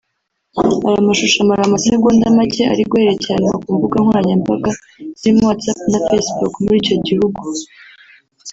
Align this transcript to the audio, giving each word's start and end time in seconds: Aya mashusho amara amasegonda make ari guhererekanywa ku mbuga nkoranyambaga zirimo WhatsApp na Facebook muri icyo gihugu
Aya 0.87 1.07
mashusho 1.07 1.37
amara 1.41 1.61
amasegonda 1.65 2.35
make 2.37 2.61
ari 2.71 2.83
guhererekanywa 2.89 3.53
ku 3.63 3.67
mbuga 3.75 3.97
nkoranyambaga 4.03 4.71
zirimo 5.19 5.41
WhatsApp 5.49 5.79
na 5.91 5.99
Facebook 6.07 6.53
muri 6.63 6.77
icyo 6.81 6.95
gihugu 7.07 7.41